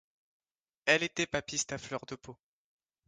[0.87, 2.35] Elle était papiste à fleur de peau.